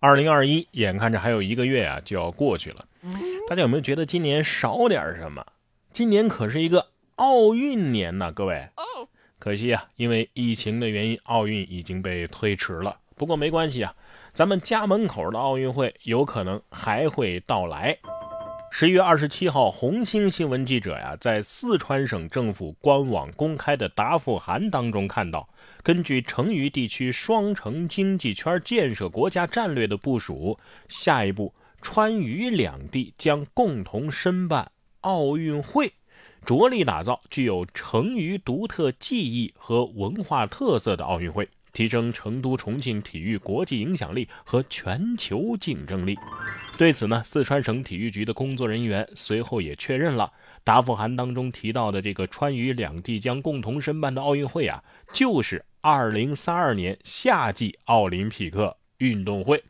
[0.00, 2.86] 二零二一眼看着还有一个月啊就要过去了，
[3.46, 5.44] 大家有没有觉得今年少点什么？
[5.92, 8.68] 今年可是一个奥运年呐，各位。
[9.38, 12.98] 可惜啊，因为疫情的原因，奥运已经被推迟了。
[13.16, 13.94] 不过没关系啊，
[14.32, 17.98] 咱们家门口的奥运会有可能还会到来。
[18.72, 25.48] 十一月二十七号，红星新闻记者呀，在四川省政府官网公开的答复函当中看到，
[25.82, 30.56] 根据成渝地区双城经济圈建设国家战略的部署，
[30.88, 35.92] 下一步川渝两地将共同申办奥运会，
[36.46, 41.48] 着力打造具有成渝独特技艺和文化特色的奥运会。
[41.72, 46.16] 提升成都、重庆体育国际影响力和全球竞争力。
[46.80, 50.32] 对此呢，四川省体育局的工作人员随后也确认了
[50.64, 59.62] 答复函当中提到的这个川渝两地将共同申办的奥运会啊，就是2032年夏季奥林匹克运动会。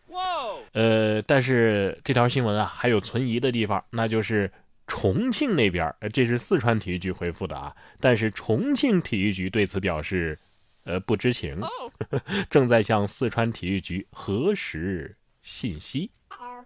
[0.73, 4.48] 呃，但是这条新闻啊还有存疑的地方，那就是
[4.87, 10.38] 重庆那边，这是四川体育局回复的啊，但是重庆体育局对此表示。
[10.85, 11.60] 呃，不知情，
[12.48, 16.10] 正在向四川体育局核实信息。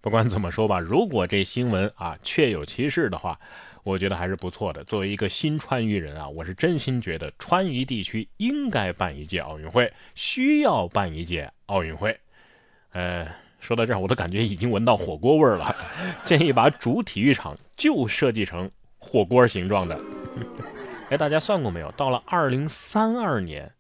[0.05, 3.41] 不管怎么说吧，如果这新闻啊确有其事的话，
[3.85, 4.85] 我觉得还是不错的。
[4.85, 12.15] 作为一个新川渝人啊，我是真心觉得川渝地区应该办一届奥运会，需要办一届奥运会。
[12.93, 13.27] 呃，
[13.61, 15.75] 说到这儿，我都感觉已经闻到火锅味儿了。
[16.27, 19.99] 建议把主体育场就设计成火锅形状的。
[21.09, 21.91] 哎，大家算过没有？
[21.93, 23.73] 到了二零三二年。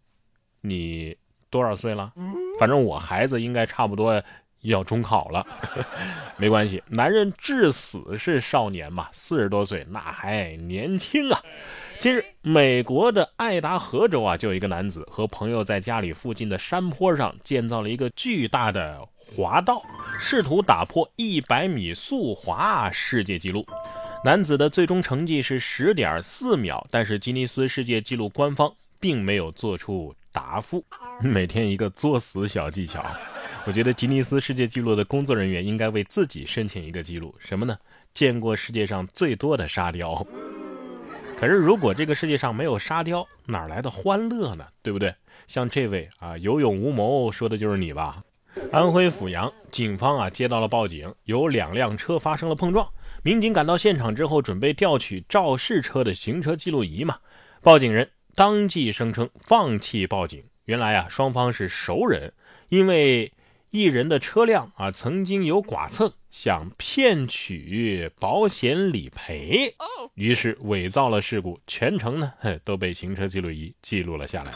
[0.62, 1.14] 你
[1.50, 2.14] 多少岁了？
[2.58, 4.24] 反正我孩子应该差不多
[4.64, 5.46] 要中考了，
[6.36, 11.40] 没关系，男人至死是少年嘛，四十多岁那还年轻啊。
[12.00, 19.82] 近日，美国的爱达荷州啊，就有一个男子和朋友在家里附近的山坡上建造了一个巨大的滑道，
[20.18, 23.66] 试图打破一百米速滑世界纪录。
[24.24, 30.14] 男子的最终成绩是十点四秒，但是吉尼斯世界纪录官方并没有做出。
[30.32, 30.84] 答复
[31.22, 33.00] 每天一个作死小技巧，
[33.66, 37.78] 我觉得吉尼斯世界纪录的工作人员应该为自己申请一个记录，什么呢？
[38.12, 40.26] 见过世界上最多的沙雕。
[41.36, 44.66] 可是如果这个世界上没有沙雕，哪来的欢乐呢？
[44.82, 45.14] 对不对？
[45.46, 48.22] 像这位啊，有勇无谋，说的就是你吧？
[48.70, 52.86] 安徽阜阳警方啊接到了报警，有两辆车发生了碰撞，
[53.22, 57.18] 民警赶到现场之后，准备调取肇事车的行车记录仪嘛。
[57.62, 58.10] 报警人。
[58.36, 60.42] 当即声称放弃报警。
[60.64, 62.32] 原来啊，双方是熟人，
[62.68, 63.32] 因为
[63.74, 69.74] 一人的车辆啊曾经有剐蹭，想骗取保险理赔，
[70.14, 74.52] 于是伪造了事故，全程呢都被行车记录仪记录了下来。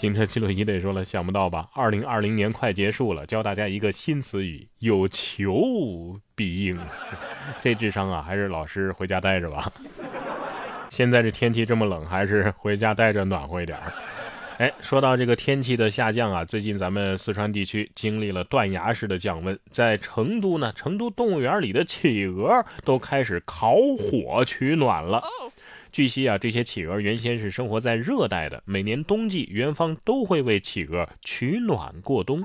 [0.00, 1.68] 行车记录仪得说了，想不到吧？
[1.74, 6.78] 二零二零年快结束了，教大家一个新词语：有求必应。
[7.60, 9.72] 这智商啊，还是老师回家待着吧。
[10.88, 13.92] 现在这天气这么冷，还是回家待着暖和一点儿。
[14.58, 25.22] 哎，说到这个天气的下降啊，最近咱们四川地区经历了断崖式的降温，在成都呢，成都动物园里的企鹅都开始烤火取暖了。
[25.92, 32.42] 据悉啊，这些企鹅原先是生活在热带的，每年冬季园方都会为企鹅取暖过冬。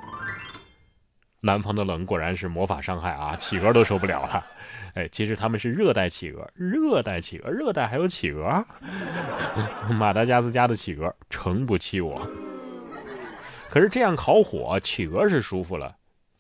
[1.46, 4.46] 南方的冷果然是魔法伤害啊，企鹅都受不了了。
[4.94, 8.66] 哎，其实他们是热带企鹅，热带企鹅，热带还有企鹅。
[9.92, 12.26] 马达加斯加的企鹅诚不欺我。
[13.70, 15.94] 可是这样烤火，企鹅是舒服了，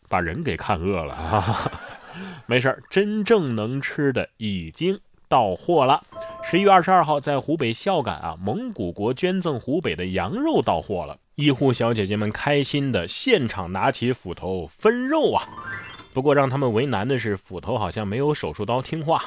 [0.07, 1.71] 把人给看饿了啊。
[2.47, 4.97] 没事真正能吃的已经
[5.27, 6.01] 到货了。
[6.53, 15.49] 十一月二十二号，在湖北孝感啊，蒙古国捐赠湖北的羊肉到货了，医护小姐姐们开心的现场拿起斧头分肉啊。
[16.13, 19.23] 不过让他们为难的是，斧头好像没有手术刀听话。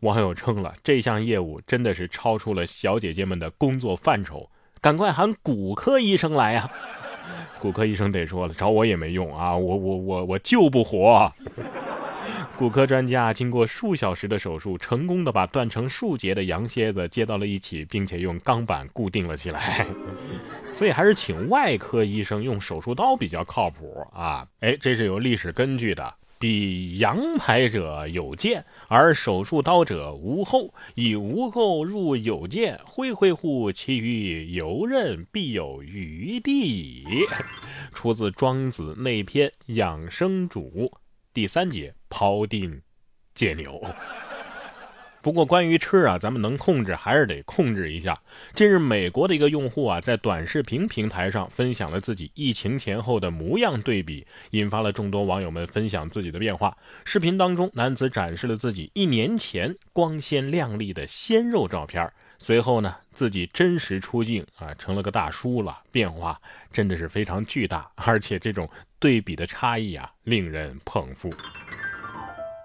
[0.00, 4.48] 网友称了，这项业务真的是超出了小姐姐们的工作范畴，
[4.80, 6.70] 赶快喊骨科医生来呀！
[7.60, 11.30] 骨科医生得说了，找我也没用啊，我我我我救不活。
[12.56, 19.84] 骨科专家经过数小时的手术，成功的把断成数节的羊蝎子接到了一起，并且用钢板固定了起来。
[20.70, 24.46] 所以还是请外科医生用手术刀比较靠谱啊！
[24.60, 26.14] 哎，这是有历史根据的。
[26.38, 30.74] 比羊排者有剑，而手术刀者无后。
[30.94, 37.04] 以无后入有剑，挥挥乎其余游刃，必有余地。
[37.92, 40.90] 出自《庄子·内篇·养生主》
[41.34, 41.92] 第三节。
[42.08, 42.80] 庖丁
[43.34, 43.82] 解牛，
[45.20, 48.22] 不过关于吃啊，咱们能控制还是得控制一下。
[48.54, 56.76] 近日，美国的一个用户啊，在短视频平台上分享了自己疫情前后的模样对比，引发了众多网友们分享自己的变化。
[57.04, 62.08] 视频当中，男子展示了自己一年前光鲜亮丽的鲜肉照片，
[62.38, 66.40] 随后呢，自己真实出镜啊，成了个大叔了，变化
[66.70, 68.70] 真的是非常巨大，而且这种
[69.04, 71.30] 对比的差异啊，令人捧腹。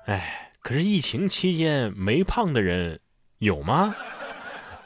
[0.05, 0.45] 哎。
[0.61, 2.99] 可是疫情期间没胖的人
[3.39, 3.95] 有吗？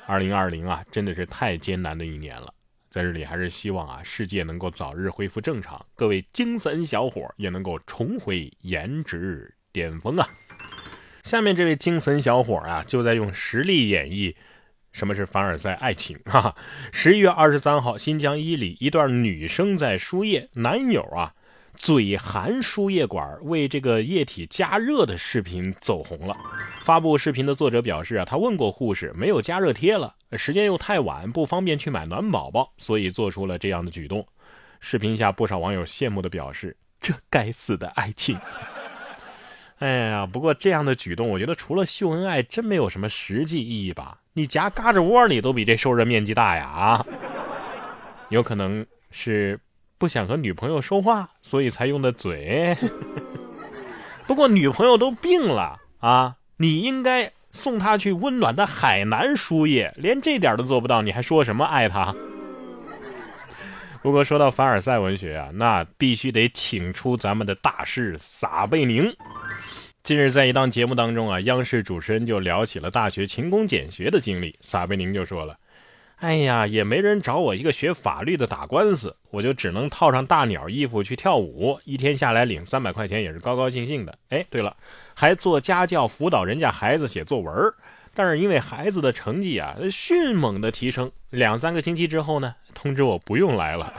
[0.05, 2.53] 二零二零啊，真的是太艰难的一年了。
[2.89, 10.29] 在这里还是希望啊，世界能够早日恢复正常，各位精神小伙也能够重回颜值巅峰啊。
[11.23, 14.35] 下面这位精神小伙啊，就在用实力演绎
[14.91, 16.17] 什么是凡尔赛爱情。
[16.25, 16.55] 哈哈，
[16.91, 21.33] 十一月二十三号，新疆伊犁一段女生在输液，男友啊。
[21.75, 26.37] 嘴含输液管为这个液体加热的视频走红了。
[26.83, 34.25] 发布视频的作者表示啊，他问过护士，没有加热贴了，时间又太晚，不方便去买暖宝宝，所以做出了这样的举动。
[34.79, 38.37] 视频下不少网友羡慕的表示：“这该死的爱情！”
[39.79, 44.19] 哎呀，不过这样的举动，我觉得除了秀恩爱，真没有什么实际意义吧？
[44.33, 46.65] 你夹嘎吱窝里都比这受热面积大呀！
[46.65, 47.05] 啊，
[48.29, 49.59] 有可能是。
[50.03, 52.75] 不想和女朋友说话，所以才用的嘴。
[54.27, 62.13] 不过女朋友都病了啊，你应该送她去温暖的海南输液，连这点都做不到，你还说什么爱她？
[64.01, 69.09] 不过说到凡尔赛文学啊，那必须得请出咱们的大师撒贝宁。
[70.03, 75.55] 近日在一档节目当中啊，央视主持人就聊起了大学勤工俭学的经历，撒贝宁就说了。
[76.23, 84.17] 哎呀，也没人找我一个学法律的打官司，我就只能套上大鸟衣服去跳舞，一天下来领三百块钱也是高高兴兴的。
[84.29, 84.73] 哎，对了，
[85.13, 87.53] 还做家教辅导人家孩子写作文，
[88.13, 93.93] 但是因为孩子的成绩啊迅猛的提升，两三个星期之后呢，通知我不用来了。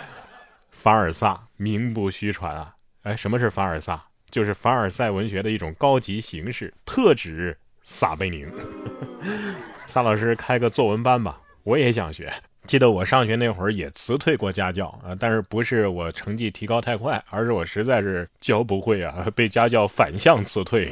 [0.72, 2.74] 凡尔萨名不虚传啊！
[3.02, 4.02] 哎，什么是凡尔萨？
[4.30, 8.50] 就是凡尔赛文学的一种高级形式，特指撒贝宁。
[9.86, 11.38] 撒老师开个作文班吧。
[11.64, 12.32] 我也想学，
[12.66, 20.90] 记得我上学那会儿也辞退过家教啊，但是不是我成绩提高太快，而是我实在是教不会啊，被家教反向辞退。